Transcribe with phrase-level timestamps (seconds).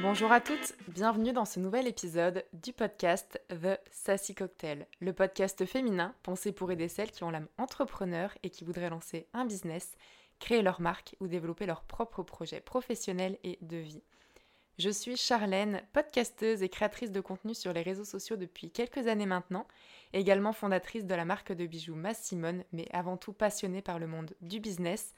[0.00, 5.66] Bonjour à toutes, bienvenue dans ce nouvel épisode du podcast The Sassy Cocktail, le podcast
[5.66, 9.96] féminin pensé pour aider celles qui ont l'âme entrepreneur et qui voudraient lancer un business,
[10.38, 14.02] créer leur marque ou développer leur propre projet professionnel et de vie.
[14.78, 19.26] Je suis Charlène, podcasteuse et créatrice de contenu sur les réseaux sociaux depuis quelques années
[19.26, 19.66] maintenant,
[20.12, 24.06] également fondatrice de la marque de bijoux Mass Simone, mais avant tout passionnée par le
[24.06, 25.12] monde du business,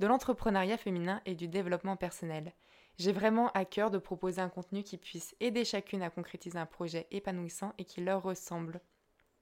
[0.00, 2.54] de l'entrepreneuriat féminin et du développement personnel.
[2.98, 6.66] J'ai vraiment à cœur de proposer un contenu qui puisse aider chacune à concrétiser un
[6.66, 8.80] projet épanouissant et qui leur ressemble.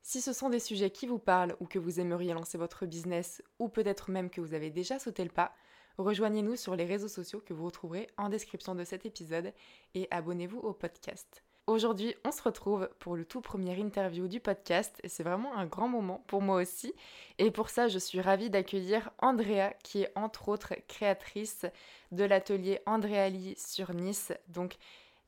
[0.03, 3.43] Si ce sont des sujets qui vous parlent ou que vous aimeriez lancer votre business
[3.59, 5.55] ou peut-être même que vous avez déjà sauté le pas,
[5.99, 9.53] rejoignez-nous sur les réseaux sociaux que vous retrouverez en description de cet épisode
[9.95, 11.43] et abonnez-vous au podcast.
[11.71, 15.67] Aujourd'hui, on se retrouve pour le tout premier interview du podcast et c'est vraiment un
[15.67, 16.93] grand moment pour moi aussi.
[17.39, 21.67] Et pour ça, je suis ravie d'accueillir Andrea qui est entre autres créatrice
[22.11, 24.33] de l'atelier Andréali sur Nice.
[24.49, 24.79] Donc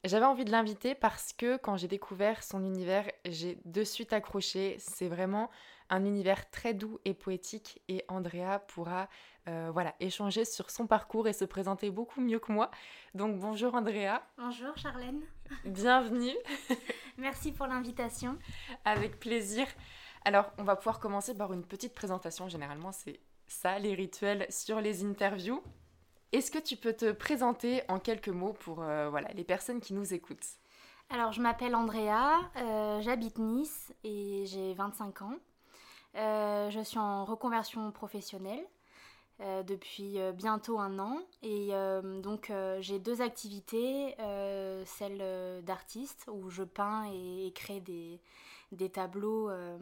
[0.02, 4.74] j'avais envie de l'inviter parce que quand j'ai découvert son univers, j'ai de suite accroché.
[4.80, 5.48] C'est vraiment
[5.92, 9.08] un univers très doux et poétique et Andrea pourra
[9.46, 12.70] euh, voilà, échanger sur son parcours et se présenter beaucoup mieux que moi.
[13.14, 14.22] Donc bonjour Andrea.
[14.38, 15.20] Bonjour Charlène.
[15.66, 16.34] Bienvenue.
[17.18, 18.38] Merci pour l'invitation.
[18.86, 19.66] Avec plaisir.
[20.24, 22.48] Alors on va pouvoir commencer par une petite présentation.
[22.48, 25.62] Généralement c'est ça les rituels sur les interviews.
[26.32, 29.92] Est-ce que tu peux te présenter en quelques mots pour euh, voilà, les personnes qui
[29.92, 30.56] nous écoutent?
[31.10, 35.34] Alors, je m'appelle Andrea, euh, j'habite Nice et j'ai 25 ans.
[36.16, 38.64] Euh, je suis en reconversion professionnelle
[39.66, 41.70] depuis bientôt un an et
[42.22, 44.14] donc j'ai deux activités,
[44.84, 48.20] celle d'artiste où je peins et crée des,
[48.72, 49.78] des tableaux euh,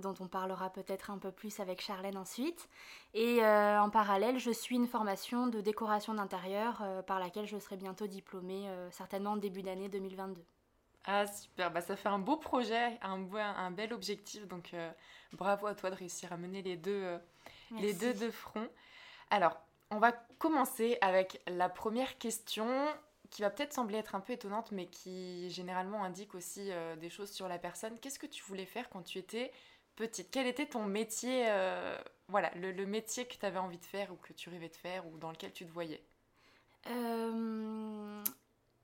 [0.00, 2.68] dont on parlera peut-être un peu plus avec Charlène ensuite.
[3.14, 7.58] Et euh, en parallèle, je suis une formation de décoration d'intérieur euh, par laquelle je
[7.58, 10.42] serai bientôt diplômée, certainement en début d'année 2022.
[11.04, 14.74] Ah super, bah, ça fait un beau projet, un, un bel objectif, donc
[15.32, 17.18] bravo à toi de réussir à mener les deux,
[17.80, 18.68] les deux de front.
[19.30, 19.56] Alors,
[19.90, 22.66] on va commencer avec la première question
[23.32, 27.08] qui va peut-être sembler être un peu étonnante, mais qui généralement indique aussi euh, des
[27.08, 27.98] choses sur la personne.
[27.98, 29.50] Qu'est-ce que tu voulais faire quand tu étais
[29.96, 30.30] petite?
[30.30, 31.98] Quel était ton métier, euh,
[32.28, 35.06] voilà, le, métier que tu avais envie de faire ou que tu rêvais de faire
[35.06, 36.02] ou dans lequel tu te voyais?
[36.88, 38.22] Euh,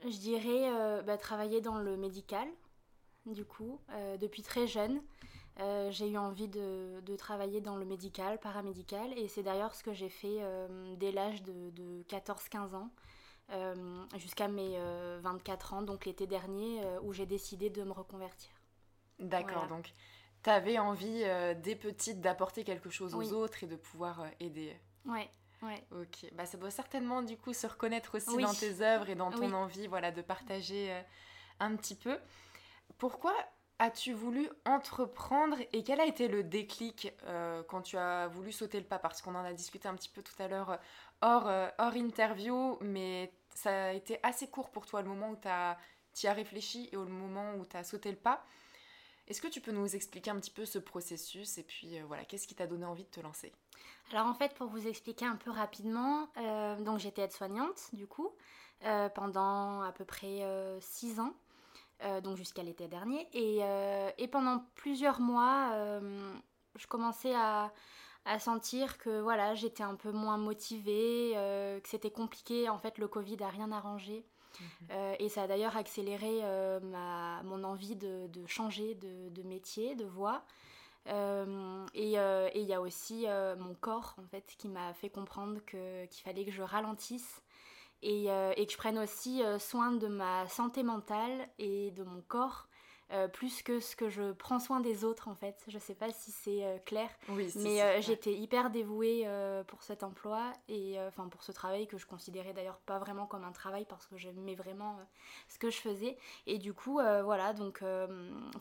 [0.04, 2.46] Je dirais bah, travailler dans le médical,
[3.26, 3.80] du coup,
[4.20, 5.02] depuis très jeune.
[5.90, 9.92] j'ai eu envie de, de, travailler dans le médical, paramédical, et c'est d'ailleurs ce que
[9.92, 10.40] j'ai fait
[10.96, 12.90] dès l'âge de, de 14-15 ans.
[13.50, 13.74] Euh,
[14.18, 14.78] jusqu'à mes
[15.22, 18.50] 24 euh, ans, donc l'été dernier, euh, où j'ai décidé de me reconvertir.
[19.18, 19.90] D'accord, donc
[20.42, 21.24] tu avais envie
[21.62, 24.76] des petites d'apporter quelque chose aux autres et de pouvoir aider.
[25.06, 25.28] Ouais.
[25.62, 25.82] Ouais.
[25.92, 29.30] Ok, bah, ça doit certainement du coup se reconnaître aussi dans tes œuvres et dans
[29.30, 30.96] ton envie voilà, de partager
[31.60, 32.18] un petit peu.
[32.96, 33.34] Pourquoi
[33.80, 37.12] as-tu voulu entreprendre et quel a été le déclic
[37.68, 38.98] quand tu as voulu sauter le pas?
[38.98, 40.78] Parce qu'on en a discuté un petit peu tout à l'heure
[41.20, 45.48] hors, hors interview, mais ça a été assez court pour toi le moment où tu
[45.48, 45.76] as,
[46.24, 48.44] as réfléchi et au moment où tu as sauté le pas.
[49.28, 52.24] Est-ce que tu peux nous expliquer un petit peu ce processus et puis euh, voilà,
[52.24, 53.52] qu'est-ce qui t'a donné envie de te lancer?
[54.10, 58.32] Alors en fait, pour vous expliquer un peu rapidement, euh, donc j'étais aide-soignante du coup
[58.84, 60.40] euh, pendant à peu près
[60.80, 61.34] 6 ans,
[62.22, 63.60] donc jusqu'à l'été dernier, et,
[64.22, 65.72] et, pendant plusieurs mois,
[66.76, 67.72] je commençais à,
[68.38, 72.68] sentir que voilà, j'étais un peu moins motivée, que c'était compliqué.
[72.68, 74.24] En fait, le Covid a rien arrangé.
[74.60, 74.66] Mhm.
[74.90, 80.04] Euh, et ça a d'ailleurs accéléré euh, ma, mon envie de, changer de, métier, de
[80.04, 80.42] voie.
[81.06, 81.12] et
[81.94, 83.26] il y a aussi
[83.58, 87.42] mon corps en fait qui m'a fait comprendre qu'il fallait que je ralentisse
[88.02, 92.67] et, et, que je prenne aussi soin de ma santé mentale et de mon corps
[93.10, 95.64] euh, plus que ce que je prends soin des autres en fait.
[95.68, 97.08] Je sais pas si c'est euh, clair,
[97.56, 99.26] mais euh, j'étais hyper dévouée
[99.66, 103.44] pour cet emploi et enfin pour ce travail que je considérais d'ailleurs pas vraiment comme
[103.44, 104.98] un travail parce que j'aimais vraiment
[105.48, 106.18] ce que je faisais.
[106.46, 107.82] Et du coup, voilà, donc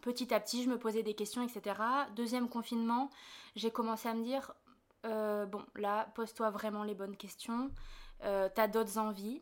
[0.01, 1.75] petit à petit, je me posais des questions, etc.
[2.15, 3.09] Deuxième confinement,
[3.55, 4.53] j'ai commencé à me dire
[5.03, 7.69] bon, là, pose-toi vraiment les bonnes questions.
[8.21, 9.41] T'as d'autres envies.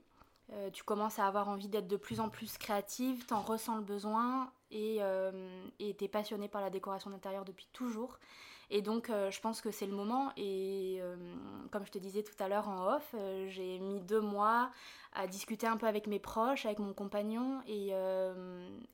[0.74, 4.52] Tu commences à avoir envie d'être de plus en plus créative, t'en ressens le besoin
[4.72, 5.32] et euh,
[5.80, 8.20] était passionnée par la décoration d'intérieur depuis toujours.
[8.72, 10.32] Et donc, euh, je pense que c'est le moment.
[10.38, 11.16] Et euh,
[11.72, 13.16] comme je te disais tout à l'heure en off,
[13.48, 14.72] j'ai mis deux mois
[15.14, 17.92] à discuter un peu avec mes proches, avec mon compagnon, et,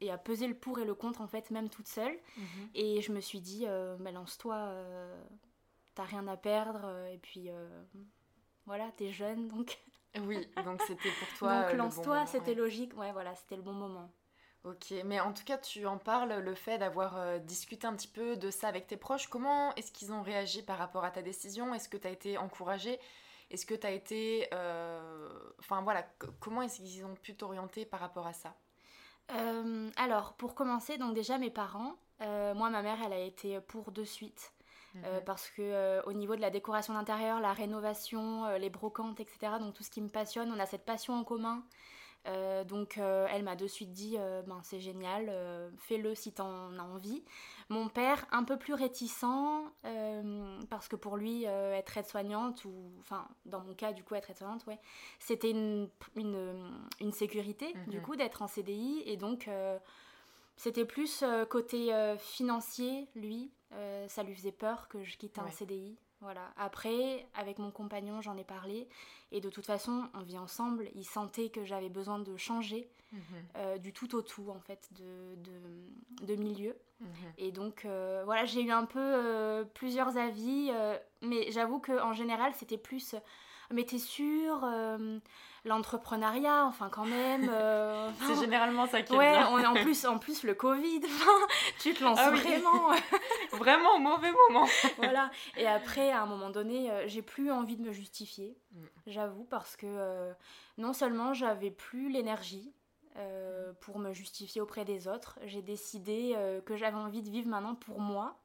[0.02, 2.16] et, à peser le pour et le contre, en fait, même toute seule.
[2.38, 2.70] Mhm.
[2.76, 3.66] Et je me suis dit,
[4.00, 4.72] bah, lance-toi,
[5.96, 6.86] t'as rien à perdre.
[7.12, 7.50] Et puis,
[8.68, 9.80] voilà, t'es jeune, donc
[10.20, 11.64] Oui, donc c'était pour toi.
[11.64, 12.96] donc lance-toi, c'était logique.
[12.98, 14.10] Ouais, voilà, c'était le bon moment.
[14.64, 18.08] Ok, mais en tout cas, tu en parles, le fait d'avoir euh, discuté un petit
[18.08, 19.28] peu de ça avec tes proches.
[19.28, 21.74] Comment est-ce qu'ils ont réagi par rapport à ta décision?
[21.74, 23.00] Est-ce que tu as été encouragée?
[23.50, 24.48] Est-ce que tu as été...
[24.54, 25.30] Euh,
[25.60, 26.06] enfin voilà,
[26.40, 28.54] comment est-ce qu'ils ont pu t'orienter par rapport à ça?
[29.32, 33.92] Euh, Alors, pour commencer, donc déjà mes parents, moi ma mère, elle a été pour
[33.92, 34.54] de suite.
[34.94, 35.04] Mhm.
[35.26, 39.84] parce que au niveau de la décoration d'intérieur, la rénovation, les brocantes, etc., donc tout
[39.84, 41.64] ce qui me passionne, on a cette passion en commun.
[42.28, 45.32] Euh, donc euh, elle m'a de suite dit euh, ben, c'est génial,
[45.78, 47.24] fais-le si t'en as envie.
[47.70, 49.26] Mon père un peu plus réticent
[50.70, 54.66] parce que pour lui être aide-soignante ou enfin dans mon cas du coup être aide-soignante
[54.68, 54.80] ouais
[55.20, 58.04] c'était une, une, sécurité du mhm.
[58.04, 59.50] coup d'être en CDI et donc
[60.58, 63.52] c'était plus côté financier lui
[64.08, 66.54] ça lui faisait peur que je quitte un CDI voilà.
[66.56, 68.88] Après, avec mon compagnon, j'en ai parlé.
[69.32, 70.88] Et de toute façon, on vit ensemble.
[70.96, 73.22] Il sentait que j'avais besoin de changer mhm.
[73.58, 75.36] euh, du tout au tout, en fait, de,
[76.26, 76.76] de, milieu.
[77.00, 77.08] Mhm.
[77.40, 80.72] Et donc, euh, voilà, j'ai eu un peu euh, plusieurs avis.
[81.22, 83.16] mais j'avoue qu'en général, c'était plus
[83.74, 84.66] mais t'es sûr
[85.64, 87.48] l'entrepreneuriat, enfin quand même.
[87.50, 91.02] Euh, c'est généralement ça qui est ouais, en plus, en plus le Covid,
[91.80, 92.92] tu te lances ah vraiment.
[93.54, 94.68] vraiment au mauvais moment.
[94.98, 95.30] voilà.
[95.58, 98.86] Et après, à un moment donné, euh, j'ai plus envie de me justifier, mm.
[99.08, 100.34] j'avoue, parce que euh,
[100.78, 102.74] non seulement j'avais plus l'énergie.
[103.82, 106.34] pour me justifier auprès des autres, j'ai décidé
[106.66, 108.40] que j'avais envie de vivre maintenant pour moi,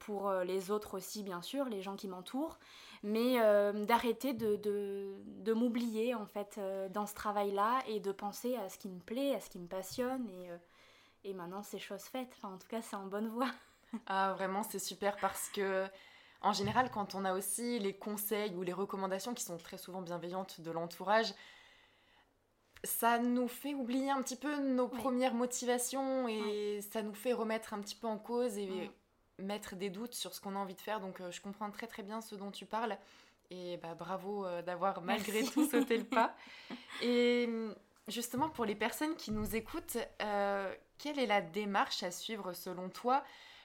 [0.00, 2.58] pour les autres aussi bien sûr, les gens qui m'entourent,
[3.02, 8.12] mais euh, d'arrêter de, de, de m'oublier en fait euh, dans ce travail-là et de
[8.12, 10.56] penser à ce qui me plaît, à ce qui me passionne et, euh,
[11.24, 12.28] et maintenant c'est chose faite.
[12.36, 13.50] Enfin, en tout cas, c'est en bonne voie.
[14.06, 15.86] ah, vraiment, c'est super parce que
[16.42, 20.00] en général, quand on a aussi les conseils ou les recommandations qui sont très souvent
[20.00, 21.34] bienveillantes de l'entourage,
[22.82, 27.74] ça nous fait oublier un petit peu nos premières motivations et ça nous fait remettre
[27.74, 28.90] un petit peu en cause et
[29.40, 31.00] mettre des doutes sur ce qu'on a envie de faire.
[31.00, 32.96] Donc euh, je comprends très très bien ce dont tu parles.
[33.50, 36.34] Et bah, bravo euh, d'avoir malgré tout sauté le pas.
[37.02, 37.48] Et
[38.08, 42.88] justement, pour les personnes qui nous écoutent, euh, quelle est la démarche à suivre selon
[42.88, 43.24] toi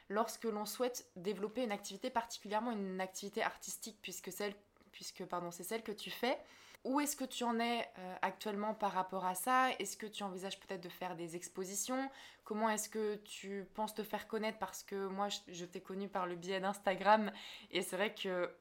[0.09, 4.53] lorsque l'on souhaite développer une activité, particulièrement une activité artistique, puisque, celle,
[4.91, 6.37] puisque pardon, c'est celle que tu fais?
[6.85, 9.71] Où est-ce que tu en es euh, actuellement par rapport à ça?
[9.79, 12.09] Est-ce que tu envisages peut-être de faire des expositions?
[12.43, 14.59] Comment est-ce que tu penses te faire connaître?
[14.59, 17.31] Parce que moi, je, t'ai connu par le biais d'Instagram.
[17.71, 18.51] Et c'est vrai que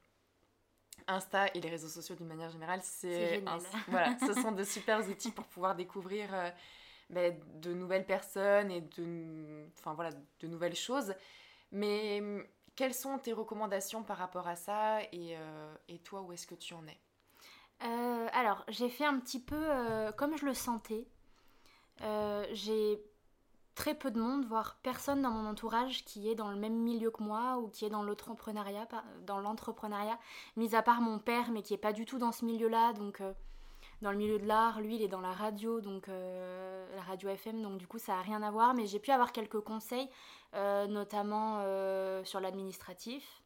[1.07, 3.45] Insta et les réseaux sociaux d'une manière générale, c'est
[3.89, 6.51] voilà, ce sont de super outils pour pouvoir découvrir euh,
[7.11, 10.11] ben, de nouvelles personnes et de, enfin, voilà,
[10.41, 11.15] de nouvelles choses.
[11.73, 12.23] Mais
[12.75, 15.03] quelles sont tes recommandations par rapport à ça?
[15.13, 16.99] Et, euh, et toi, où est-ce que tu en es?
[17.83, 21.07] Euh, alors, j'ai fait un petit peu euh, comme je le sentais.
[22.03, 23.03] Euh, j'ai
[23.75, 27.11] très peu de monde, voire personne dans mon entourage qui est dans le même milieu
[27.11, 28.87] que moi ou qui est dans l'entrepreneuriat,
[29.27, 29.41] dans
[30.57, 33.21] mis à part mon père, mais qui est pas du tout dans ce milieu-là, donc
[34.01, 37.63] dans le milieu de l'art, lui il est dans la radio, donc la radio FM,
[37.63, 40.09] donc du coup ça a rien à voir, mais j'ai pu avoir quelques conseils,
[40.53, 41.59] notamment
[42.23, 43.44] sur l'administratif,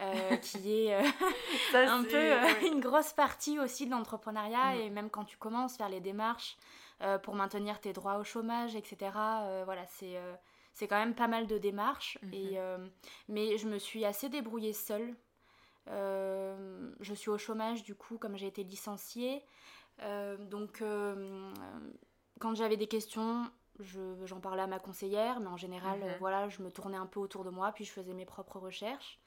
[0.00, 1.02] euh, qui est euh,
[1.74, 4.74] un peu euh, une grosse partie aussi de l'entrepreneuriat.
[4.74, 4.80] Mm.
[4.80, 6.56] Et même quand tu commences, faire les démarches
[7.22, 9.10] pour maintenir tes droits au chômage, etc.
[9.64, 10.20] voilà, c'est
[10.74, 12.18] c'est quand même pas mal de démarches.
[12.22, 12.34] Mm-hmm.
[12.34, 12.58] Et,
[13.28, 15.14] mais je me suis assez débrouillée seule.
[15.86, 19.42] je suis au chômage du coup, comme j'ai été licenciée.
[20.50, 20.84] donc,
[22.38, 26.18] quand j'avais des questions, j'en parlais à ma conseillère, mais en général, mm-hmm.
[26.18, 29.19] voilà, je me tournais un peu autour de moi, puis je faisais mes propres recherches.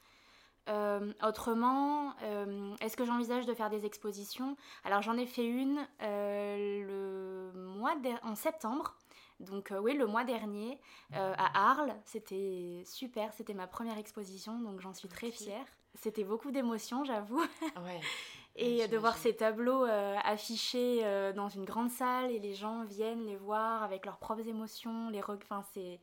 [0.68, 4.56] Euh, autrement, euh, est-ce que j'envisage de faire des expositions?
[4.84, 8.96] Alors j'en ai fait une euh, le mois en septembre.
[9.40, 10.78] Donc oui, le mois dernier
[11.12, 15.66] à Arles, c'était super, c'était ma première exposition, donc j'en suis très fière.
[15.96, 17.42] C'était beaucoup d'émotions, j'avoue.
[17.84, 18.00] Ouais.
[18.56, 19.84] et de voir ces tableaux
[20.24, 21.02] affichés
[21.34, 25.20] dans une grande salle et les gens viennent les voir avec leurs propres émotions, les
[25.22, 26.00] enfin, c'est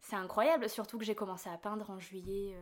[0.00, 2.54] c'est incroyable, surtout que j'ai commencé à peindre en juillet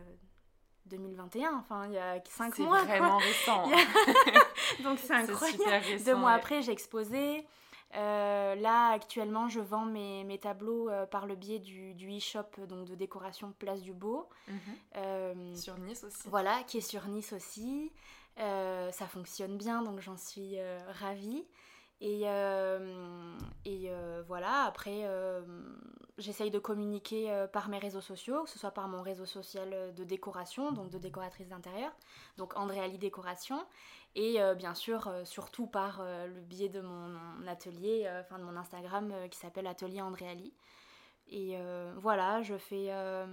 [0.87, 2.81] 2021, enfin il y a 5 mois.
[2.81, 3.64] C'est vraiment récent.
[4.83, 6.02] Donc c'est incroyable.
[6.05, 7.45] Deux mois après, j'ai exposé.
[7.95, 12.66] Euh, là, actuellement, je vends mes, mes tableaux euh, par le biais du, du e-shop
[12.69, 14.28] donc de décoration Place du Beau.
[14.49, 14.59] Mhm.
[14.97, 16.28] Euh, sur Nice aussi.
[16.28, 17.93] Voilà, qui est sur Nice aussi.
[18.37, 20.57] ça fonctionne bien, donc j'en suis
[21.00, 21.45] ravie.
[22.00, 22.25] Et,
[23.64, 23.90] et
[24.26, 25.09] voilà, après,
[26.18, 29.70] j'essaye de communiquer euh, par mes réseaux sociaux, que ce soit par mon réseau social
[29.73, 31.92] euh, de décoration, donc de décoratrice d'intérieur,
[32.37, 33.64] donc Andréali Décoration,
[34.14, 39.38] et bien sûr surtout par le biais de mon, atelier, enfin de mon Instagram qui
[39.38, 40.54] s'appelle Atelier Andréali.
[41.28, 43.26] Et euh, voilà, je fais euh,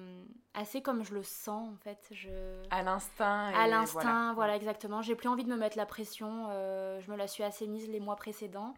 [0.56, 2.08] assez comme je le sens en fait.
[2.10, 2.30] Je...
[2.72, 3.52] À l'instinct.
[3.54, 4.56] À l'instinct, voilà.
[4.56, 5.04] exactement.
[5.04, 6.48] J'ai plus envie de me mettre la pression.
[6.50, 8.74] Euh, je me la suis assez mise les mois précédents.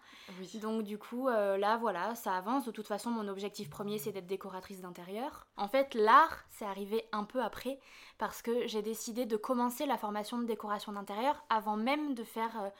[0.55, 2.65] Donc du coup, là voilà, ça avance.
[2.65, 5.47] De toute façon, mon objectif premier, c'est d'être décoratrice d'intérieur.
[5.55, 7.79] En fait, l'art, c'est arrivé un peu après
[8.17, 12.71] parce que j'ai décidé de commencer la formation de décoration d'intérieur avant même de faire...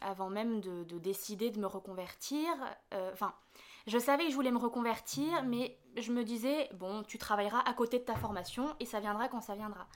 [0.00, 2.48] avant même de, de, décider de me reconvertir.
[3.12, 3.34] Enfin
[3.86, 7.72] je savais que je voulais me reconvertir, mais je me disais, bon, tu travailleras à
[7.72, 9.86] côté de ta formation et ça viendra quand ça viendra.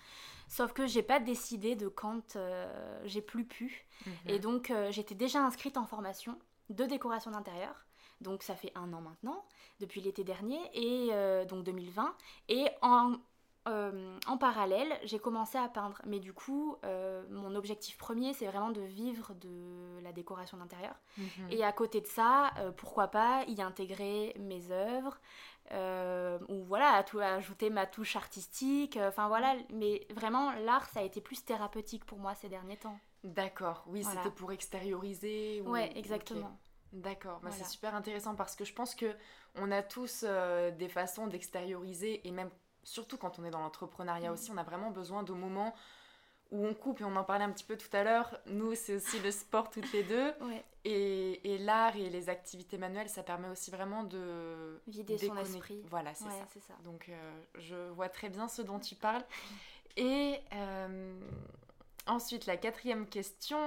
[0.49, 3.87] Sauf que j'ai pas décidé de quand euh, j'ai plus pu.
[4.07, 4.13] Mhm.
[4.27, 6.39] Et donc, euh, j'étais déjà inscrite en formation
[6.71, 7.75] de décoration d'intérieur.
[8.21, 9.45] Donc, ça fait un an maintenant,
[9.81, 12.15] depuis l'été dernier, et euh, donc 2020.
[12.49, 13.15] Et en
[13.69, 16.01] euh, en parallèle, j'ai commencé à peindre.
[16.07, 20.95] Mais du coup, euh, mon objectif premier, c'est vraiment de vivre de la décoration d'intérieur.
[21.19, 21.51] Mhm.
[21.51, 25.19] Et à côté de ça, euh, pourquoi pas y intégrer mes œuvres,
[26.49, 28.99] ou voilà, à tout, ajouter ma touche artistique.
[29.01, 32.99] Enfin voilà, mais vraiment, l'art, ça a été plus thérapeutique pour moi ces derniers temps.
[33.23, 35.63] D'accord, oui, c'était pour extérioriser.
[35.65, 35.73] Ou...
[35.73, 36.59] Ouais, exactement.
[36.93, 39.15] D'accord, bah, c'est super intéressant parce que je pense que
[39.55, 42.51] on a tous des façons d'extérioriser et même
[42.85, 44.33] surtout quand on est dans l'entrepreneuriat mm.
[44.33, 45.75] aussi, on a vraiment besoin de moments
[46.51, 48.97] où on coupe, et on en parlait un petit peu tout à l'heure, nous c'est
[48.97, 50.33] aussi le sport toutes les deux,
[50.85, 54.81] et, l'art et les activités manuelles, ça permet aussi vraiment de...
[54.89, 55.81] Vider son esprit.
[55.89, 56.75] Voilà, c'est ça.
[56.85, 59.23] Donc euh, je vois très bien ce dont tu parles.
[59.97, 61.21] Et euh,
[62.07, 63.59] ensuite, la quatrième question,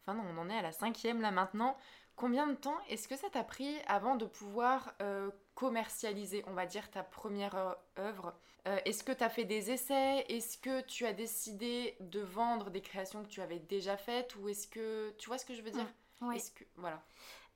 [0.00, 1.76] enfin non, on en est à la cinquième là maintenant.
[2.16, 6.66] Combien de temps est-ce que ça t'a pris avant de pouvoir euh, commercialiser, on va
[6.66, 8.34] dire, ta première euh, œuvre?
[8.68, 10.24] Euh, Est-ce que tu as fait des essais?
[10.28, 14.36] Est-ce que tu as décidé de vendre des créations que tu avais déjà faites?
[14.36, 15.14] Ou est-ce que...
[15.18, 15.86] Tu vois ce que je veux dire?
[16.20, 16.42] Mmh, Oui.
[16.54, 16.64] que...
[16.76, 17.02] Voilà.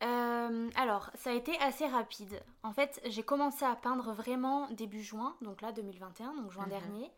[0.00, 2.42] alors, ça a été assez rapide.
[2.62, 6.70] En fait, j'ai commencé à peindre vraiment début juin, donc là 2021, donc juin mmh
[6.70, 7.10] dernier.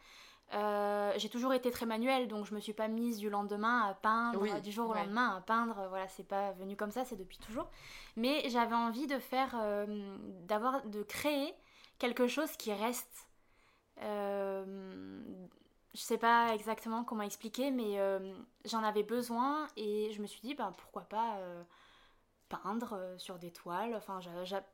[0.55, 3.95] Euh, j'ai toujours été très manuelle, donc je me suis pas mise du lendemain à
[3.95, 5.87] peindre, du jour au lendemain à peindre.
[5.91, 7.69] Voilà, c'est pas venu comme ça, c'est depuis toujours.
[8.17, 11.55] Mais j'avais envie de faire, euh, d'avoir, de créer
[11.99, 13.29] quelque chose qui reste.
[14.03, 15.21] Euh,
[15.95, 17.99] je sais pas exactement comment expliquer, mais
[18.65, 21.39] j'en avais besoin et je me suis dit, bah, pourquoi pas
[22.49, 23.95] peindre euh, sur des toiles.
[23.95, 24.21] Enfin,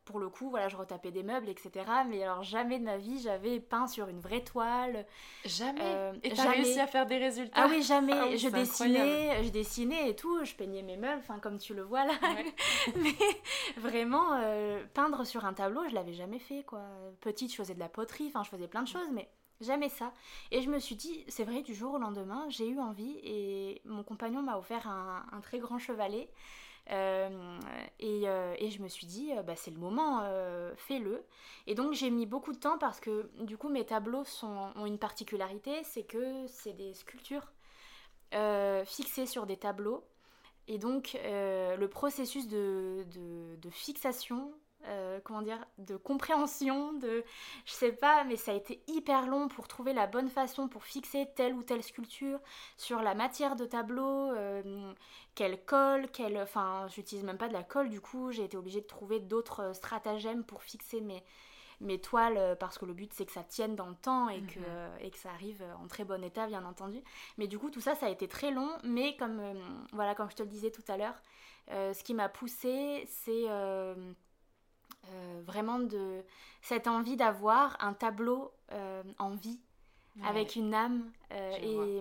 [0.04, 1.84] pour le coup, voilà, je retapais des meubles, etc.
[2.08, 5.06] Mais alors, jamais de ma vie, j'avais peint sur une vraie toile.
[5.44, 8.12] Jamais euh, Et t'as réussi à faire des résultats Ah oui, jamais.
[8.14, 11.82] Ah je dessinais, je dessinais et tout, je peignais mes meubles, enfin, comme tu le
[11.82, 12.14] vois là.
[12.96, 13.14] mais
[13.76, 16.82] vraiment, euh, peindre sur un tableau, je l'avais jamais fait, quoi.
[17.20, 19.28] Petite, je faisais de la poterie, enfin, je faisais plein de choses, mais
[19.60, 20.12] jamais ça.
[20.50, 23.82] Et je me suis dit, c'est vrai, du jour au lendemain, j'ai eu envie et
[23.84, 26.28] mon compagnon m'a offert un, un très grand chevalet.
[26.90, 27.58] Euh,
[28.02, 30.22] euh, et, je me suis dit, euh, bah, c'est le moment,
[30.76, 31.24] fais-le.
[31.66, 34.86] Et donc j'ai mis beaucoup de temps parce que du coup mes tableaux sont, ont
[34.86, 37.52] une particularité, c'est que c'est des sculptures
[38.84, 40.04] fixées sur des tableaux.
[40.66, 43.06] Et donc le processus de,
[43.60, 44.52] de fixation
[44.86, 47.24] euh, comment dire, de compréhension, de,
[47.64, 50.84] je sais pas, mais ça a été hyper long pour trouver la bonne façon pour
[50.84, 52.38] fixer telle ou telle sculpture
[52.76, 54.92] sur la matière de tableau, euh,
[55.34, 58.82] quelle colle, quelle, enfin, j'utilise même pas de la colle du coup, j'ai été obligée
[58.82, 61.22] de trouver d'autres stratagèmes pour fixer mes,
[61.80, 64.42] mes toiles euh, parce que le but c'est que ça tienne dans le temps et,
[64.42, 64.98] que, mhm.
[65.00, 67.00] et que ça arrive en très bon état bien entendu.
[67.38, 69.40] Mais du coup tout ça ça a été très long mais comme
[69.92, 71.16] voilà comme je te le disais tout à l'heure,
[71.68, 73.48] ce qui m'a poussée c'est
[75.10, 76.22] euh, vraiment de
[76.62, 79.60] cette envie d'avoir un tableau euh, en vie
[80.22, 82.00] avec une âme euh,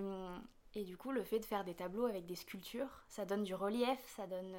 [0.74, 3.44] et, et, du coup le fait de faire des tableaux avec des sculptures ça donne
[3.44, 4.56] du relief ça donne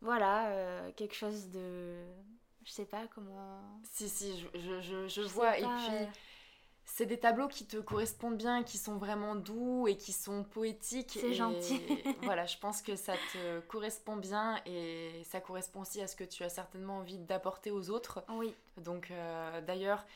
[0.00, 2.04] voilà quelque chose de
[2.66, 3.60] je sais pas comment.
[3.84, 5.56] Si si je, je, je, vois.
[5.56, 6.08] Et puis
[6.86, 11.18] c'est des tableaux qui te correspondent bien, qui sont vraiment doux et qui sont poétiques.
[11.20, 11.82] C'est gentil.
[12.22, 16.24] voilà, je pense que ça te correspond bien et ça correspond aussi à ce que
[16.24, 18.24] tu as certainement envie d'apporter aux autres.
[18.28, 18.54] Oui.
[18.78, 20.06] Donc, euh, d'ailleurs,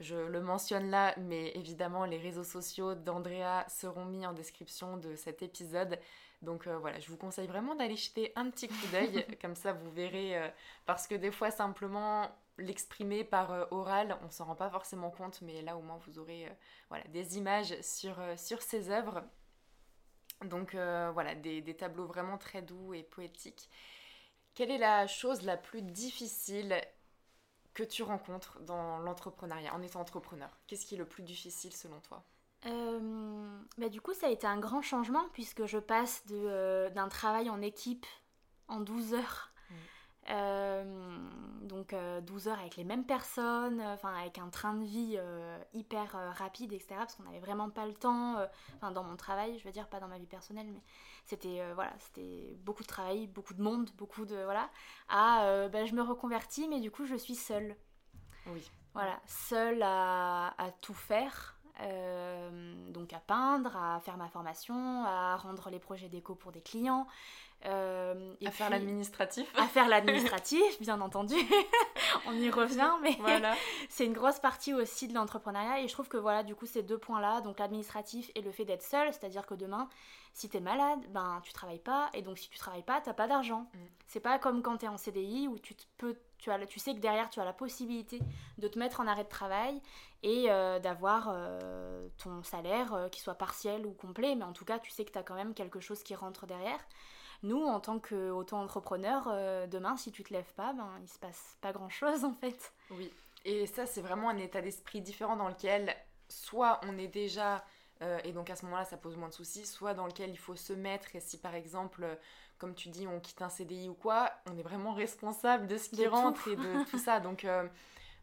[0.00, 5.16] je le mentionne là, mais évidemment, les réseaux sociaux d'Andrea seront mis en description de
[5.16, 5.98] cet épisode.
[6.42, 9.72] Donc euh, voilà, je vous conseille vraiment d'aller jeter un petit coup d'œil, comme ça
[9.72, 10.48] vous verrez, euh,
[10.86, 12.28] parce que des fois simplement
[12.62, 16.18] l'exprimer par euh, oral, on s'en rend pas forcément compte, mais là au moins vous
[16.18, 16.52] aurez euh,
[16.88, 19.22] voilà, des images sur, euh, sur ces œuvres.
[20.44, 23.70] Donc voilà, des, tableaux vraiment très doux et poétiques.
[24.54, 26.80] Quelle est la chose la plus difficile
[27.74, 30.50] que tu rencontres dans l'entrepreneuriat, en étant entrepreneur?
[30.66, 32.24] Qu'est-ce qui est le plus difficile selon toi?
[33.78, 37.62] Bah, Du coup, ça a été un grand changement puisque je passe d'un travail en
[37.62, 38.06] équipe
[38.66, 39.74] en 12 heures euh,
[40.28, 45.18] donc 12 euh, heures avec les mêmes personnes, euh, enfin avec un train de vie
[45.74, 46.94] hyper rapide, etc.
[46.98, 48.36] Parce qu'on n'avait vraiment pas le temps,
[48.76, 50.82] enfin dans mon travail, je veux dire, pas dans ma vie personnelle, mais
[51.26, 54.70] c'était voilà, c'était beaucoup de travail, beaucoup de monde, beaucoup de voilà.
[55.08, 57.76] Ah, ben, je me reconvertis, mais du coup je suis seule.
[58.46, 58.70] Oui.
[58.94, 61.58] Voilà, seule à, à tout faire.
[62.88, 67.06] donc à peindre, à faire ma formation, à rendre les projets déco pour des clients,
[67.64, 69.46] euh, à faire l'administratif.
[69.56, 71.34] À faire l'administratif, bien entendu.
[72.26, 73.54] On y revient, mais voilà.
[73.88, 75.80] c'est une grosse partie aussi de l'entrepreneuriat.
[75.80, 78.64] Et je trouve que voilà, du coup, ces deux points-là, donc l'administratif et le fait
[78.64, 79.88] d'être seul, c'est-à-dire que demain,
[80.32, 82.10] si tu es malade, ben tu travailles pas.
[82.14, 83.68] Et donc, si tu travailles pas, t'as pas d'argent.
[83.74, 83.78] Mm.
[84.06, 86.94] C'est pas comme quand tu es en CDI où tu, peux, tu, as, tu sais
[86.94, 88.18] que derrière, tu as la possibilité
[88.58, 89.80] de te mettre en arrêt de travail
[90.24, 94.34] et euh, d'avoir euh, ton salaire qui soit partiel ou complet.
[94.34, 96.46] Mais en tout cas, tu sais que tu as quand même quelque chose qui rentre
[96.46, 96.80] derrière.
[97.42, 101.56] Nous, en tant qu'auto-entrepreneur, euh, demain, si tu te lèves pas, ben, il se passe
[101.60, 102.72] pas grand-chose en fait.
[102.90, 103.12] Oui,
[103.44, 105.94] et ça, c'est vraiment un état d'esprit différent dans lequel
[106.28, 107.64] soit on est déjà,
[108.02, 110.38] euh, et donc à ce moment-là, ça pose moins de soucis, soit dans lequel il
[110.38, 112.06] faut se mettre, et si par exemple,
[112.58, 115.88] comme tu dis, on quitte un CDI ou quoi, on est vraiment responsable de ce
[115.88, 117.18] qui rentre et de tout ça.
[117.18, 117.66] Donc, euh,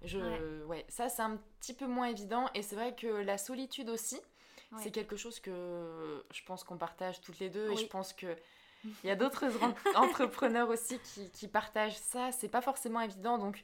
[0.04, 0.86] je, ouais.
[0.88, 4.20] ça, c'est un petit peu moins évident, et c'est vrai que la solitude aussi,
[4.78, 8.38] c'est quelque chose que je pense qu'on partage toutes les deux, et je pense que
[8.84, 9.46] il y a d'autres
[9.96, 12.32] entrepreneurs aussi qui, qui, partagent ça.
[12.32, 13.38] C'est pas forcément évident.
[13.38, 13.64] Donc,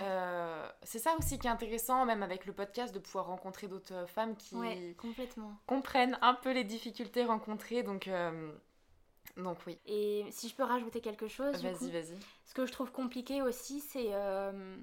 [0.00, 4.06] euh, c'est ça aussi qui est intéressant, même avec le podcast, de pouvoir rencontrer d'autres
[4.06, 4.56] femmes qui
[4.96, 5.56] complètement.
[5.66, 7.82] comprennent un peu les difficultés rencontrées.
[7.82, 8.52] Donc, euh,
[9.36, 9.78] donc oui.
[9.86, 12.18] Et si je peux rajouter quelque chose, vas-y, vas-y.
[12.46, 14.76] Ce que je trouve compliqué aussi, c'est euh,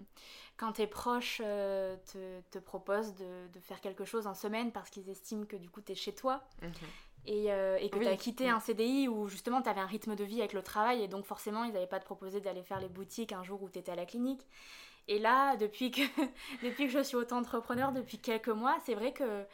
[0.57, 5.09] quand tes proches te, te, proposent de, de, faire quelque chose en semaine parce qu'ils
[5.09, 6.43] estiment que du coup tu es chez toi.
[6.61, 6.71] Mhm
[7.25, 10.15] et, euh, et que tu as quitté un CDI où justement tu avais un rythme
[10.15, 12.79] de vie avec le travail et donc forcément ils n'avaient pas te proposé d'aller faire
[12.79, 14.41] les boutiques un jour où tu étais à la clinique.
[15.07, 16.01] Et là, depuis que,
[16.63, 19.45] depuis que je suis auto-entrepreneur, depuis quelques mois, c'est vrai que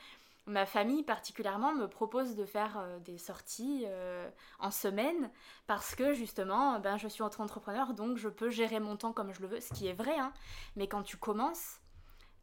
[0.48, 5.32] ma famille particulièrement me propose de faire euh, des sorties euh, en semaine
[5.66, 9.42] parce que justement ben, je suis auto-entrepreneur donc je peux gérer mon temps comme je
[9.42, 10.32] le veux, ce qui est vrai, hein.
[10.76, 11.80] mais quand tu commences,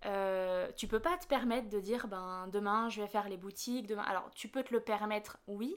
[0.04, 3.86] euh, tu peux pas te permettre de dire ben demain je vais faire les boutiques
[3.86, 4.02] demain.
[4.02, 5.76] Alors tu peux te le permettre oui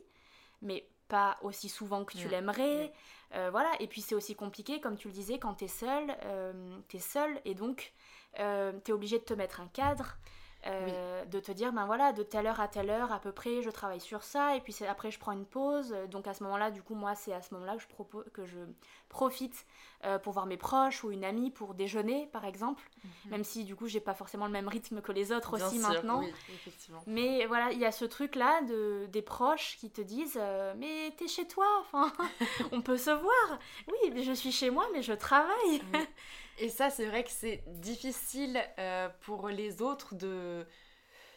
[0.62, 2.92] mais pas aussi souvent que tu l'aimerais.
[3.36, 3.72] Euh, voilà.
[3.80, 6.98] Et puis c'est aussi compliqué comme tu le disais quand tu es seul euh, tu
[6.98, 7.94] es seul et donc
[8.40, 10.18] euh, tu es obligé de te mettre un cadre
[10.68, 13.62] euh, de te dire, ben voilà, de telle heure à telle heure à peu près,
[13.62, 15.96] je travaille sur ça, et puis après je prends une pause.
[16.10, 18.46] Donc à ce moment-là, du coup, moi, c'est à ce moment-là que je, propose, que
[18.46, 18.60] je
[19.10, 19.66] profite
[20.04, 22.84] euh, pour voir mes proches ou une amie pour déjeuner, par exemple.
[23.04, 23.32] Mhm.
[23.32, 26.22] Même si, du coup, j'ai pas forcément le même rythme que les autres aussi maintenant.
[27.08, 31.14] Mais voilà, il y a ce truc-là de, des proches qui te disent, euh, mais
[31.18, 32.12] t'es chez toi, enfin,
[32.72, 33.60] on peut se voir.
[33.88, 35.82] Oui, mais je suis chez moi, mais je travaille.
[36.58, 40.66] Et ça, c'est vrai que c'est difficile euh, pour les autres de...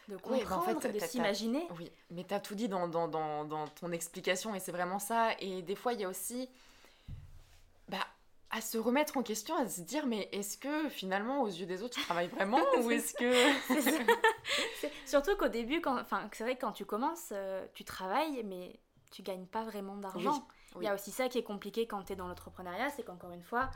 [0.07, 1.67] De comprendre, en fait, de s'imaginer.
[1.77, 4.97] Oui, mais tu as tout dit dans, dans, dans, dans ton explication et c'est vraiment
[4.97, 5.33] ça.
[5.39, 6.49] Et des fois, il y a aussi...
[7.89, 8.07] Bah,
[8.51, 11.83] à se remettre en question, à se dire mais est-ce que finalement aux yeux des
[11.83, 13.31] autres tu travailles vraiment ou est-ce que
[15.05, 18.79] surtout qu'au début quand enfin c'est vrai que quand tu commences euh, tu travailles mais
[19.11, 20.47] tu gagnes pas vraiment d'argent.
[20.77, 23.31] Il y a aussi ça qui est compliqué quand tu es dans l'entrepreneuriat, c'est qu'encore
[23.31, 23.69] une fois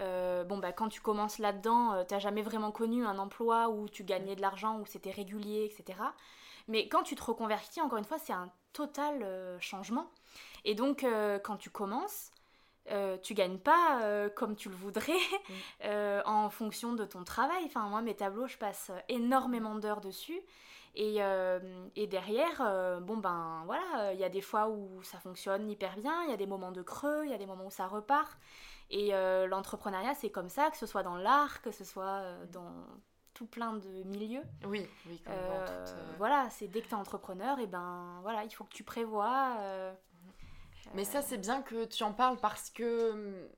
[0.00, 3.68] euh, bon, bah, quand tu commences là-dedans, tu euh, t'as jamais vraiment connu un emploi
[3.68, 5.98] où tu gagnais de l'argent, où c'était régulier, etc.
[6.68, 10.10] Mais quand tu te reconvertis, encore une fois, c'est un total euh, changement.
[10.64, 11.04] Et donc,
[11.44, 12.30] quand tu commences,
[13.22, 15.12] tu gagnes pas comme tu le voudrais
[16.26, 17.62] en fonction de ton travail.
[17.64, 20.40] Enfin, moi, mes tableaux, je passe énormément d'heures dessus.
[21.00, 21.20] Et,
[21.94, 26.24] et derrière, bon ben voilà, il y a des fois où ça fonctionne hyper bien,
[26.24, 28.36] il y a des moments de creux, il y a des moments où ça repart.
[28.90, 32.46] Et euh, l'entrepreneuriat, c'est comme ça, que ce soit dans l'art, que ce soit euh,
[32.46, 32.72] dans
[33.34, 34.42] tout plein de milieux.
[34.66, 35.84] Oui, oui, comme euh,
[36.16, 39.56] Voilà, c'est dès que tu es entrepreneur, et ben voilà, il faut que tu prévois.
[40.94, 43.48] Mais ça, c'est bien que tu en parles parce que hum,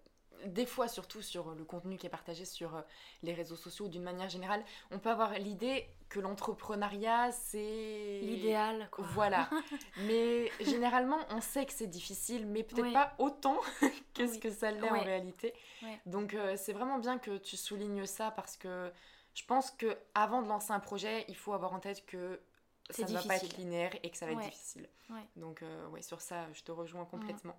[0.46, 2.82] des fois, surtout sur le contenu qui est partagé sur euh,
[3.22, 8.20] les réseaux sociaux d'une manière générale, on peut avoir l'idée que l'entrepreneuriat, c'est...
[8.22, 9.04] L'idéal, quoi.
[9.12, 9.48] Voilà.
[10.06, 13.58] mais généralement, on sait que c'est difficile, mais peut-être pas autant
[14.14, 15.54] que ce que ça l'est en réalité.
[16.06, 18.92] Donc, euh, c'est vraiment bien que tu soulignes ça parce que
[19.34, 22.40] je pense que avant de lancer un projet, il faut avoir en tête que
[22.90, 24.88] ça ne va pas être linéaire et que ça va être difficile.
[25.36, 27.56] Donc, euh, ouais, sur ça, je te rejoins complètement.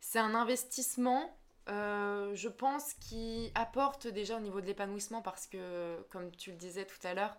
[0.00, 1.36] C'est un investissement
[1.68, 6.56] euh, je pense qu'il apporte déjà au niveau de l'épanouissement parce que, comme tu le
[6.56, 7.36] disais tout à l'heure,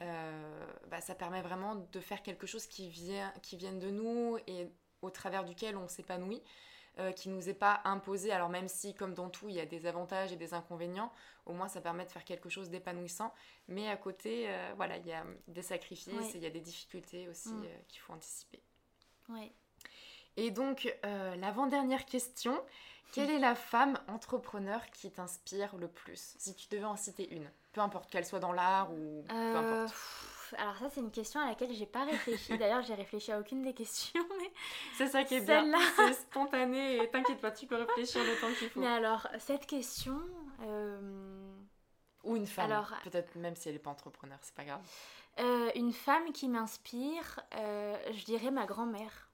[0.00, 4.38] euh, bah, ça permet vraiment de faire quelque chose qui vient, qui vienne de nous
[4.46, 4.70] et
[5.02, 6.42] au travers duquel on s'épanouit,
[6.98, 8.32] euh, qui nous est pas imposé.
[8.32, 11.12] Alors même si, comme dans tout, il y a des avantages et des inconvénients,
[11.44, 13.34] au moins ça permet de faire quelque chose d'épanouissant.
[13.68, 17.28] Mais à côté, voilà, il y a des sacrifices et il y a des difficultés
[17.28, 17.66] aussi mm.
[17.88, 18.62] qu'il faut anticiper.
[20.36, 22.60] Et donc, l'avant-dernière question,
[23.12, 26.34] quelle est la femme entrepreneur qui t'inspire le plus?
[26.38, 29.56] Si tu devais en citer une, peu importe qu'elle soit dans l'art ou peu euh,
[29.56, 29.94] importe.
[30.58, 32.56] Alors ça c'est une question à laquelle j'ai pas réfléchi.
[32.58, 34.24] D'ailleurs j'ai réfléchi à aucune des questions.
[34.38, 34.52] Mais
[34.96, 35.64] c'est ça qui est bien.
[35.96, 38.80] C'est spontané et t'inquiète pas, tu peux réfléchir le temps qu'il faut.
[38.80, 40.20] Mais alors cette question.
[40.62, 41.52] Euh,
[42.24, 42.70] ou une femme.
[42.70, 44.80] Alors peut-être même si elle n'est pas entrepreneur, c'est pas grave.
[45.38, 49.25] Euh, une femme qui m'inspire, je dirais ma grand-mère.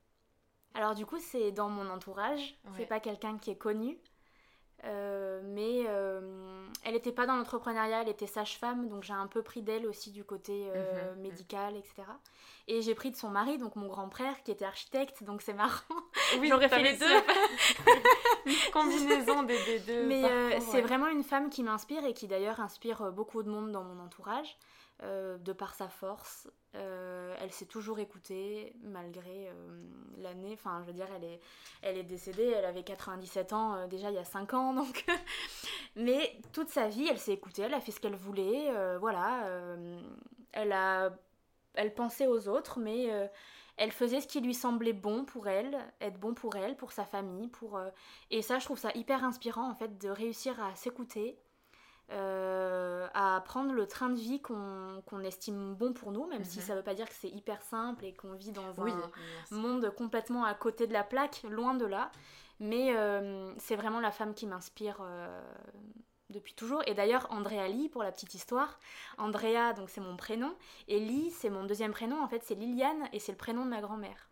[0.74, 2.56] Alors du coup, c'est dans mon entourage.
[2.76, 3.98] C'est pas quelqu'un qui est connu.
[4.84, 6.20] Euh, mais euh,
[6.84, 10.10] elle n'était pas dans l'entrepreneuriat, elle était sage-femme, donc j'ai un peu pris d'elle aussi
[10.10, 11.22] du côté euh, mhm.
[11.22, 12.02] médical, etc.
[12.66, 15.82] Et j'ai pris de son mari, donc mon grand-père, qui était architecte, donc c'est marrant.
[16.40, 17.04] Oui, J'aurais fait les deux.
[18.46, 20.06] une combinaison des, deux.
[20.06, 23.84] Mais c'est vraiment une femme qui m'inspire et qui d'ailleurs inspire beaucoup de monde dans
[23.84, 24.56] mon entourage.
[25.04, 26.48] Euh, de par sa force.
[26.76, 29.52] Euh, elle s'est toujours écoutée malgré euh,
[30.18, 30.52] l'année.
[30.52, 31.40] Enfin, je veux dire, elle est,
[31.80, 34.72] elle est décédée, elle avait 97 ans déjà il y a 5 ans.
[34.74, 35.04] Donc
[35.96, 38.70] Mais toute sa vie, elle s'est écoutée, elle a fait ce qu'elle voulait.
[38.98, 39.44] voilà.
[40.52, 41.10] elle, a,
[41.74, 43.08] elle pensait aux autres, mais
[43.78, 47.04] elle faisait ce qui lui semblait bon pour elle, être bon pour elle, pour sa
[47.04, 47.48] famille.
[47.48, 47.80] pour
[48.30, 51.41] Et ça, je trouve ça hyper inspirant en fait de réussir à s'écouter
[52.12, 56.64] euh, à prendre le train de vie qu'on estime bon pour nous, même si mhm.
[56.64, 59.10] ça ne veut pas dire que c'est hyper simple et qu'on vit dans un
[59.50, 62.10] monde complètement à côté de la plaque, loin de là.
[62.60, 65.42] Mais euh, c'est vraiment la femme qui m'inspire euh,
[66.30, 66.82] depuis toujours.
[66.86, 68.78] Et d'ailleurs, Andrea Lee, pour la petite histoire,
[69.18, 70.54] Andrea, donc c'est mon prénom,
[70.88, 72.22] et Lee, c'est mon deuxième prénom.
[72.22, 74.28] En fait, c'est Liliane et c'est le prénom de ma grand-mère.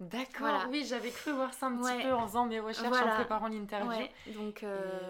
[0.00, 3.48] D'accord, oui, j'avais cru voir ça un petit peu en faisant mes recherches, en préparant
[3.48, 4.06] l'interview.
[4.34, 5.00] Donc euh,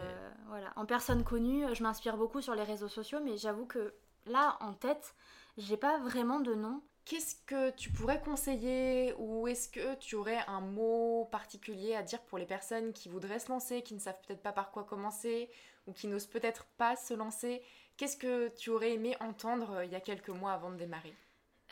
[0.49, 3.95] voilà, en personne connue, je m'inspire beaucoup sur les réseaux sociaux, mais j'avoue que
[4.27, 5.15] là, en tête,
[5.57, 6.83] j'ai pas vraiment de nom.
[7.05, 12.21] Qu'est-ce que tu pourrais conseiller ou est-ce que tu aurais un mot particulier à dire
[12.23, 15.51] pour les personnes qui voudraient se lancer, qui ne savent peut-être pas par quoi commencer
[15.89, 17.61] ou qui n'osent peut-être pas se lancer?
[17.97, 21.15] Qu'est-ce que tu aurais aimé entendre euh, il y a quelques mois avant de démarrer?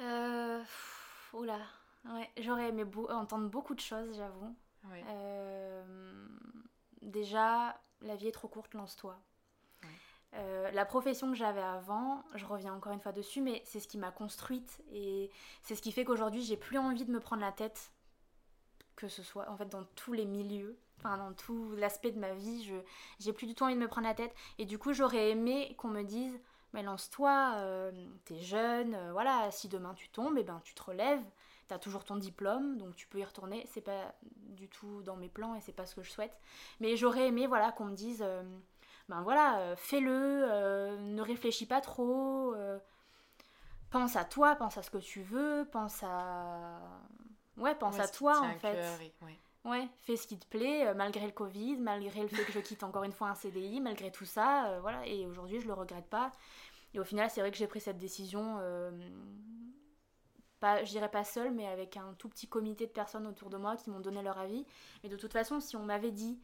[0.01, 0.61] Euh...
[1.33, 1.61] Oula,
[2.07, 4.55] Ouais, j'aurais aimé entendre beaucoup de choses, j'avoue.
[5.09, 6.27] Euh,
[7.03, 9.19] déjà, la vie est trop courte, lance-toi.
[10.35, 13.89] Euh, la profession que j'avais avant, je reviens encore une fois dessus, mais c'est ce
[13.89, 15.29] qui m'a construite et
[15.63, 17.91] c'est ce qui fait qu'aujourd'hui j'ai plus envie de me prendre la tête,
[18.95, 22.33] que ce soit en fait dans tous les milieux, enfin dans tout l'aspect de ma
[22.35, 22.77] vie, je
[23.19, 25.75] j'ai plus du tout envie de me prendre la tête et du coup j'aurais aimé
[25.79, 26.39] qu'on me dise
[26.73, 27.91] mais lance-toi, euh,
[28.25, 31.25] t'es jeune, voilà, si demain tu tombes, et eh ben tu te relèves,
[31.71, 33.65] t'as toujours ton diplôme, donc tu peux y retourner.
[33.73, 36.37] C'est pas du tout dans mes plans et c'est pas ce que je souhaite.
[36.81, 38.43] Mais j'aurais aimé voilà, qu'on me dise euh,
[39.09, 40.11] ben voilà, euh, fais-le,
[40.51, 42.55] euh, ne réfléchis pas trop,
[43.91, 46.81] pense à toi, pense à ce que tu veux, pense à.
[47.57, 48.85] Ouais, pense à toi en fait.
[49.65, 49.89] ouais.
[50.01, 53.05] fais ce qui te plaît, malgré le Covid, malgré le fait que je quitte encore
[53.05, 55.07] une fois un CDI, malgré tout ça, voilà.
[55.07, 56.33] Et aujourd'hui, je le regrette pas.
[56.95, 58.59] Et au final, c'est vrai que j'ai pris cette décision
[60.61, 63.57] pas, je dirais pas seule, mais avec un tout petit comité de personnes autour de
[63.57, 64.65] moi qui m'ont donné leur avis.
[65.03, 66.39] Mais de toute façon, si on m'avait dit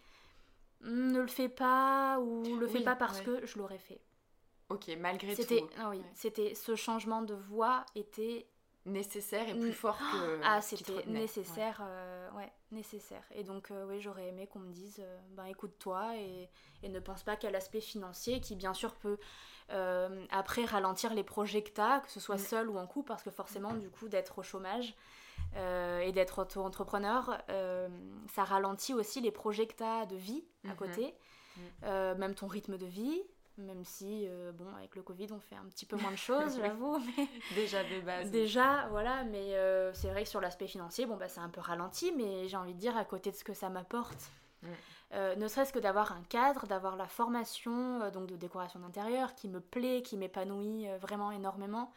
[0.81, 4.01] hmm, ne le fais pas ou le fais pas parce que, je l'aurais fait.
[4.69, 5.69] Ok, malgré tout.
[5.79, 8.49] Ah oui, c'était ce changement de voix était
[8.87, 10.41] nécessaire et plus fort que.
[10.43, 12.51] Ah, c'était nécessaire, euh, ouais.
[12.71, 13.25] nécessaire.
[13.35, 16.49] Et donc, euh, oui, j'aurais aimé qu'on me dise, euh, ben écoute-toi et,
[16.83, 19.19] et, ne pense pas qu'à l'aspect financier qui, bien sûr, peut
[19.71, 23.09] euh, après, ralentir les projets que tu as, que ce soit seul ou en couple,
[23.09, 24.95] parce que forcément, du coup, d'être au chômage
[25.57, 27.89] euh, et d'être auto-entrepreneur, euh,
[28.33, 30.77] ça ralentit aussi les projets que tu as de vie à mhm.
[30.77, 31.15] côté,
[31.57, 32.19] mhm.
[32.19, 33.23] même ton rythme de vie.
[33.59, 36.99] Même si, bon, avec le Covid, on fait un petit peu moins de choses, j'avoue.
[37.55, 38.31] Déjà de base.
[38.31, 39.55] Déjà, voilà, mais
[39.95, 42.75] c'est vrai que sur l'aspect financier, bon, bah, c'est un peu ralenti, mais j'ai envie
[42.75, 44.31] de dire, à côté de ce que ça m'apporte,
[45.15, 49.35] euh, ne serait-ce que d'avoir un cadre, d'avoir la formation euh, donc de décoration d'intérieur
[49.35, 51.93] qui me plaît, qui m'épanouit euh, vraiment énormément.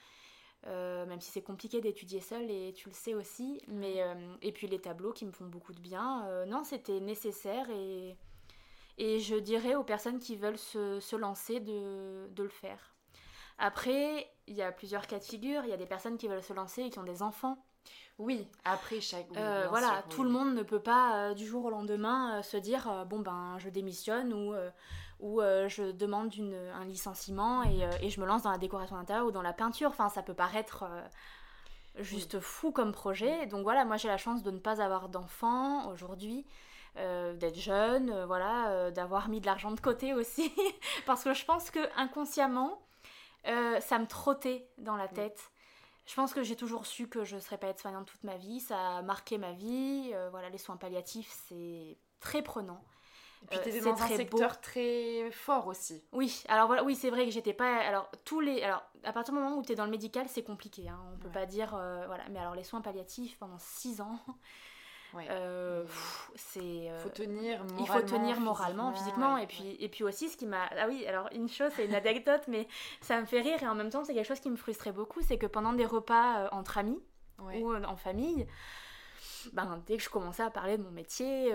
[0.66, 4.04] même si c'est compliqué d'étudier seul et tu le sais aussi, mais
[4.42, 6.28] et puis les tableaux qui me font beaucoup de bien.
[6.48, 8.18] non, c'était nécessaire et,
[8.98, 12.94] et je dirais aux personnes qui veulent se, se lancer de, de, le faire.
[13.58, 15.64] Après, il y a plusieurs cas de figure.
[15.64, 17.58] Il y a des personnes qui veulent se lancer et qui ont des enfants.
[18.20, 19.28] Oui, après chaque.
[19.38, 22.58] Euh, voilà, tout le monde ne peut pas euh, du jour au lendemain euh, se
[22.58, 24.54] dire bon ben je démissionne ou,
[25.22, 29.26] ou je demande une, un licenciement et, et, je me lance dans la décoration d'intérieur
[29.26, 29.90] ou dans la peinture.
[29.90, 30.86] Enfin, ça peut paraître
[31.98, 33.46] juste fou comme projet.
[33.46, 36.46] Donc voilà, moi j'ai la chance de ne pas avoir d'enfants aujourd'hui.
[36.96, 40.54] d'être jeune, voilà, d'avoir mis de l'argent de côté aussi,
[41.06, 42.82] parce que je pense que inconsciemment,
[43.46, 45.52] ça me trottait dans la tête.
[46.10, 48.60] Je pense que j'ai toujours su que je ne serais pas aide-soignante toute ma vie.
[48.62, 50.10] Ça a marqué ma vie.
[50.16, 52.84] Euh, voilà, les soins palliatifs, c'est très prenant.
[53.52, 56.04] Et puis dans un secteur très fort aussi.
[56.12, 57.78] Oui, alors voilà, oui, c'est vrai que j'étais pas.
[57.78, 58.64] Alors, tous les.
[58.64, 60.90] Alors, à partir du moment où tu es dans le médical, c'est compliqué.
[60.90, 61.76] Hein, on peut pas dire.
[61.76, 64.20] Euh, voilà, mais alors les soins palliatifs pendant 6 ans.
[65.14, 65.28] Ouais.
[65.30, 65.86] Euh,
[66.36, 66.60] c'est.
[66.90, 67.80] Euh, faut tenir moralement.
[67.80, 69.38] Il faut tenir moralement, physiquement.
[69.38, 70.70] et, puis, et puis aussi, ce qui m'a.
[70.78, 72.68] Ah oui, alors une chose, c'est une anecdote, mais
[73.02, 75.22] ça me fait rire et en même temps, c'est quelque chose qui me frustrait beaucoup
[75.22, 77.00] c'est que pendant des repas euh, entre amis
[77.40, 78.46] ou en famille,
[79.54, 81.54] ben, dès que je commençais à parler de mon métier,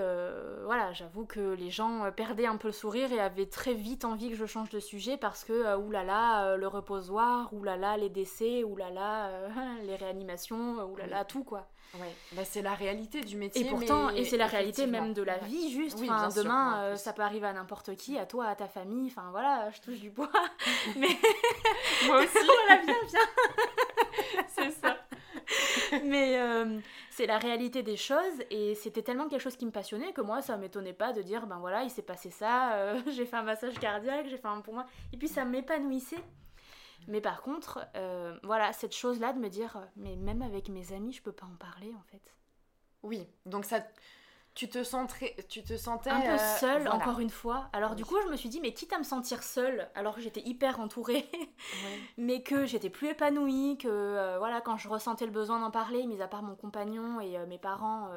[0.64, 4.30] voilà, j'avoue que les gens perdaient un peu le sourire et avaient très vite envie
[4.30, 9.30] que je change de sujet parce que, oulala, le reposoir, oulala, les décès, oulala,
[9.84, 11.68] les réanimations, oulala, tout quoi.
[12.00, 13.64] Ouais, bah, c'est la réalité du métier.
[13.64, 15.98] Et pourtant, et c'est la réalité même de la vie, juste.
[16.00, 19.06] demain, euh, ça peut arriver à n'importe qui, à toi, à ta famille.
[19.06, 20.30] Enfin voilà, je touche du bois.
[20.96, 21.16] mais
[22.06, 22.28] moi aussi.
[22.66, 24.44] voilà, viens, viens.
[24.48, 24.96] c'est ça.
[26.04, 26.78] mais euh,
[27.10, 30.42] c'est la réalité des choses et c'était tellement quelque chose qui me passionnait que moi,
[30.42, 33.42] ça m'étonnait pas de dire ben voilà, il s'est passé ça, euh, j'ai fait un
[33.42, 34.86] massage cardiaque, j'ai fait un pour moi.
[35.12, 36.22] Et puis ça m'épanouissait.
[37.06, 41.12] Mais par contre, euh, voilà, cette chose-là de me dire, mais même avec mes amis,
[41.12, 42.34] je peux pas en parler en fait.
[43.02, 43.84] Oui, donc ça,
[44.54, 47.68] tu te, sentais, tu te sentais un peu euh, seule, encore une fois.
[47.72, 50.20] Alors du coup, je me suis dit, mais quitte à me sentir seule, alors que
[50.20, 51.28] j'étais hyper entourée,
[52.18, 56.22] mais que j'étais plus épanouie, que voilà, quand je ressentais le besoin d'en parler, mis
[56.22, 58.08] à part mon compagnon et mes parents,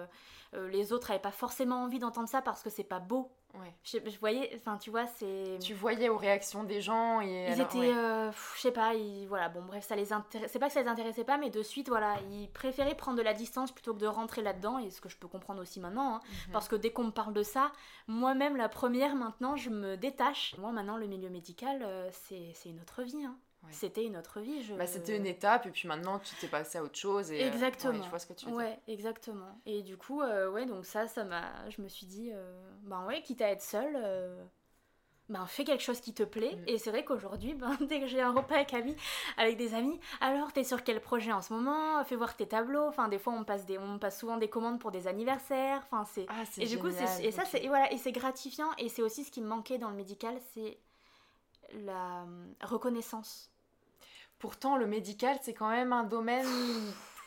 [0.66, 3.74] les autres n'avaient pas forcément envie d'entendre ça parce que c'est pas beau Ouais.
[3.84, 5.58] Je, voyais, enfin tu vois, c'est.
[5.62, 7.48] Tu voyais aux réactions des gens et.
[7.50, 10.52] Ils étaient, euh, je sais pas, ils, voilà, bon bref, ça les intéressait.
[10.52, 13.24] C'est pas que ça les intéressait pas, mais de suite, voilà, ils préféraient prendre de
[13.24, 16.16] la distance plutôt que de rentrer là-dedans, et ce que je peux comprendre aussi maintenant,
[16.16, 16.22] hein.
[16.48, 16.54] mhm.
[16.54, 17.72] parce que dès qu'on me parle de ça,
[18.08, 20.56] moi-même la première maintenant, je me détache.
[20.58, 23.26] Moi maintenant, le milieu médical, euh, c'est une autre vie.
[23.26, 23.38] Hein.
[23.72, 24.64] C'était une autre vie.
[24.64, 24.74] Je...
[24.74, 27.32] Bah, c'était une étape, et puis maintenant tu t'es passé à autre chose.
[27.32, 28.02] Et, euh, exactement.
[28.04, 29.60] je vois ce que tu veux ouais, exactement.
[29.66, 31.70] Et du coup, euh, ouais, donc ça, ça m'a.
[31.70, 33.98] Je me suis dit, euh, ben ouais, quitte à être seule,
[35.30, 36.56] ben fais quelque chose qui te plaît.
[36.56, 36.64] Mm.
[36.68, 38.96] Et c'est vrai qu'aujourd'hui, ben, dès que j'ai un repas avec, amis,
[39.38, 42.04] avec des amis, alors t'es sur quel projet en ce moment?
[42.06, 42.88] Fais voir tes tableaux.
[42.88, 45.82] Enfin, des fois, on passe, des, on passe souvent des commandes pour des anniversaires.
[45.86, 46.26] Enfin, c'est.
[46.30, 48.70] Ah, et du coup, et ça, c'est et voilà, et c'est gratifiant.
[48.78, 50.78] Et c'est aussi ce qui me manquait dans le médical, c'est
[51.74, 52.26] la
[52.62, 53.52] reconnaissance
[54.40, 56.46] Pourtant, le médical, c'est quand même un domaine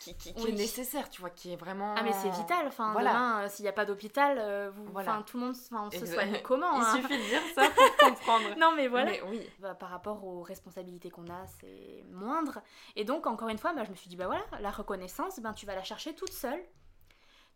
[0.01, 1.94] qui, est nécessaire, tu vois, qui est vraiment.
[1.96, 2.66] Ah, mais c'est vital.
[2.66, 3.40] Enfin, voilà.
[3.40, 5.23] Euh, s'il n'y a pas d'hôpital, euh, voilà.
[5.27, 8.57] tout le monde on se soigne comment Il hein suffit de dire ça pour comprendre.
[8.59, 9.12] non, mais voilà.
[9.29, 9.46] oui.
[9.59, 12.62] Bah, par rapport aux responsabilités qu'on a, c'est moindre.
[12.96, 15.53] Et donc, encore une fois, bah, je me suis dit, bah voilà, la reconnaissance, ben,
[15.53, 16.62] tu vas la chercher toute seule.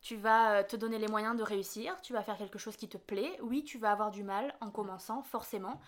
[0.02, 2.88] Tu vas euh, te donner les moyens de réussir, tu vas faire quelque chose qui
[2.88, 3.38] te plaît.
[3.42, 5.80] Oui, tu vas avoir du mal en commençant, forcément.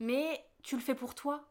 [0.00, 1.44] Mais tu le fais pour toi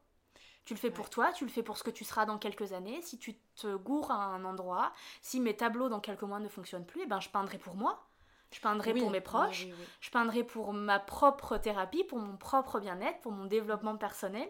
[0.68, 2.74] tu le fais pour toi, tu le fais pour ce que tu seras dans quelques
[2.74, 3.02] années.
[3.02, 6.86] Si tu te gourres à un endroit, si mes tableaux dans quelques mois ne fonctionnent
[6.86, 8.06] plus, eh ben je peindrai pour moi.
[8.52, 9.68] Je peindrai pour mes proches,
[10.02, 14.48] je peindrai pour ma propre thérapie, pour mon propre bien-être, pour mon développement personnel.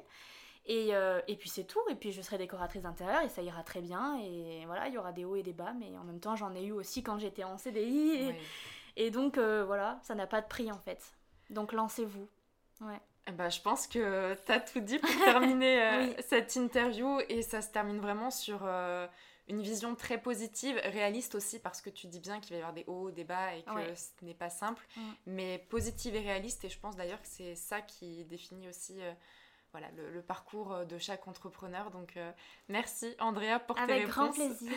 [0.65, 3.61] Et, euh, et puis c'est tout, et puis je serai décoratrice d'intérieur et ça ira
[3.61, 4.19] très bien.
[4.19, 6.55] Et voilà, il y aura des hauts et des bas, mais en même temps j'en
[6.55, 8.33] ai eu aussi quand j'étais en CDI.
[8.95, 11.13] Et, donc euh, voilà, ça n'a pas de prix en fait.
[11.51, 12.27] Donc lancez-vous.
[12.81, 13.01] Ouais.
[13.33, 17.61] Ben, je pense que tu as tout dit pour terminer euh, cette interview et ça
[17.61, 19.05] se termine vraiment sur euh,
[19.49, 22.73] une vision très positive, réaliste aussi parce que tu dis bien qu'il va y avoir
[22.73, 25.01] des hauts, des bas et que ce n'est pas simple, mm.
[25.25, 29.11] mais positive et réaliste et je pense d'ailleurs que c'est ça qui définit aussi euh,
[29.73, 31.91] voilà, le, parcours de chaque entrepreneur.
[31.91, 32.17] Donc
[32.69, 33.91] merci Andrea pour tes réponses.
[33.91, 34.73] Avec grand plaisir.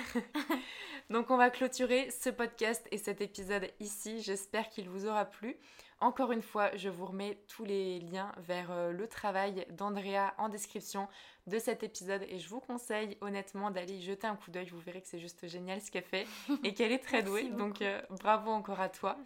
[1.11, 4.21] Donc on va clôturer ce podcast et cet épisode ici.
[4.21, 5.57] J'espère qu'il vous aura plu.
[6.01, 10.49] Encore une fois, je vous remets tous les liens vers euh, le travail d'Andrea en
[10.49, 11.09] description
[11.47, 14.67] de cet épisode et je vous conseille honnêtement d'aller y jeter un coup d'œil.
[14.69, 16.27] Vous verrez que c'est juste génial ce qu'elle fait
[16.65, 17.51] et qu'elle est très douée.
[17.51, 19.19] Donc euh, bravo encore à toi.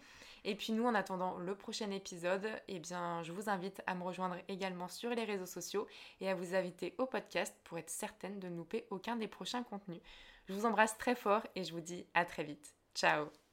[0.43, 4.03] Et puis nous, en attendant le prochain épisode, eh bien, je vous invite à me
[4.03, 5.87] rejoindre également sur les réseaux sociaux
[6.19, 9.63] et à vous inviter au podcast pour être certaine de ne louper aucun des prochains
[9.63, 10.01] contenus.
[10.47, 12.75] Je vous embrasse très fort et je vous dis à très vite.
[12.93, 13.44] Ciao